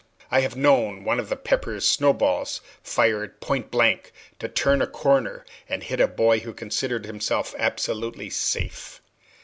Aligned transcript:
I 0.31 0.41
have 0.41 0.55
known 0.55 1.03
one 1.03 1.19
of 1.19 1.43
Pepper's 1.43 1.85
snow 1.87 2.11
balls, 2.11 2.61
fired 2.81 3.39
pointblank, 3.39 4.11
to 4.39 4.47
turn 4.49 4.81
a 4.81 4.87
corner 4.87 5.45
and 5.69 5.83
hit 5.83 5.99
a 6.01 6.07
boy 6.07 6.39
who 6.39 6.55
considered 6.55 7.05
himself 7.05 7.53
absolutely 7.59 8.31
safe. 8.31 8.99